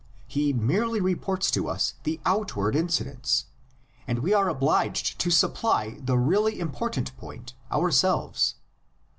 [0.25, 3.45] He merely reports to us the outward incidents,
[4.07, 8.55] and we are obliged to supply the really important point ourselves.